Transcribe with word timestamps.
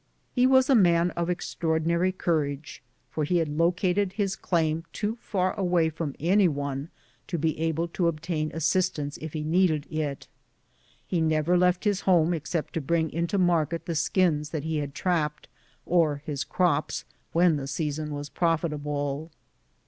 lie 0.35 0.47
was 0.47 0.67
a 0.67 0.73
man 0.73 1.11
of 1.11 1.29
extraordinary 1.29 2.11
courage, 2.11 2.81
for 3.11 3.23
he 3.23 3.37
had 3.37 3.47
located 3.47 4.13
his 4.13 4.35
claim 4.35 4.83
too 4.91 5.15
far 5.17 5.53
away 5.59 5.89
from 5.91 6.15
any 6.19 6.47
one 6.47 6.89
to 7.27 7.37
be 7.37 7.55
able 7.59 7.87
to 7.87 8.07
obtain 8.07 8.51
assistance 8.51 9.17
if 9.17 9.33
he 9.33 9.43
needed 9.43 9.85
it. 9.93 10.27
He 11.05 11.21
never 11.21 11.55
left 11.55 11.83
his 11.83 12.01
home 12.01 12.33
except 12.33 12.73
to 12.73 12.81
bring 12.81 13.11
into 13.13 13.37
market 13.37 13.85
tlie 13.85 13.95
skins 13.95 14.49
that 14.49 14.63
he 14.63 14.77
had 14.77 14.95
trapped, 14.95 15.47
or 15.85 16.23
his 16.25 16.43
crops, 16.43 17.05
when 17.31 17.57
the 17.57 17.67
season 17.67 18.11
was 18.11 18.27
profitable. 18.27 19.29